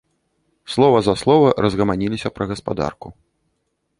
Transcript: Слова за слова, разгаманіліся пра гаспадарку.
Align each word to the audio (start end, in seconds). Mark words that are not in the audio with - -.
Слова 0.75 1.01
за 1.07 1.13
слова, 1.23 1.51
разгаманіліся 1.67 2.33
пра 2.37 2.47
гаспадарку. 2.53 3.07